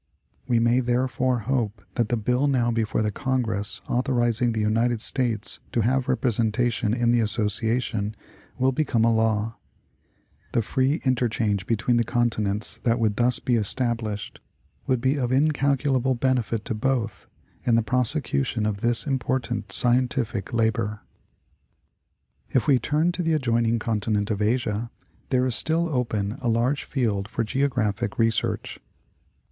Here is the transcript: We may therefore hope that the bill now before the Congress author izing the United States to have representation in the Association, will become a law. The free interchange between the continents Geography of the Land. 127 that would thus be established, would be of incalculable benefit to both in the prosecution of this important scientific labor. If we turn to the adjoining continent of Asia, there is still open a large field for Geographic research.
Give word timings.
We 0.47 0.57
may 0.57 0.79
therefore 0.79 1.41
hope 1.45 1.83
that 1.93 2.09
the 2.09 2.17
bill 2.17 2.47
now 2.47 2.71
before 2.71 3.03
the 3.03 3.11
Congress 3.11 3.81
author 3.87 4.13
izing 4.13 4.51
the 4.55 4.59
United 4.59 4.99
States 4.99 5.59
to 5.73 5.81
have 5.81 6.07
representation 6.07 6.91
in 6.91 7.11
the 7.11 7.19
Association, 7.19 8.15
will 8.57 8.71
become 8.71 9.05
a 9.05 9.13
law. 9.13 9.57
The 10.53 10.63
free 10.63 11.01
interchange 11.05 11.67
between 11.67 11.97
the 11.97 12.03
continents 12.03 12.79
Geography 12.83 12.93
of 12.93 13.15
the 13.15 13.21
Land. 13.21 13.37
127 13.45 13.99
that 14.01 14.01
would 14.01 14.05
thus 14.07 14.25
be 14.25 14.29
established, 14.37 14.39
would 14.87 15.01
be 15.01 15.19
of 15.19 15.31
incalculable 15.31 16.15
benefit 16.15 16.65
to 16.65 16.73
both 16.73 17.27
in 17.63 17.75
the 17.75 17.83
prosecution 17.83 18.65
of 18.65 18.81
this 18.81 19.05
important 19.05 19.71
scientific 19.71 20.51
labor. 20.51 21.01
If 22.49 22.65
we 22.65 22.79
turn 22.79 23.11
to 23.11 23.21
the 23.21 23.33
adjoining 23.33 23.77
continent 23.77 24.31
of 24.31 24.41
Asia, 24.41 24.89
there 25.29 25.45
is 25.45 25.55
still 25.55 25.89
open 25.89 26.39
a 26.41 26.47
large 26.49 26.85
field 26.85 27.27
for 27.27 27.43
Geographic 27.43 28.17
research. 28.17 28.79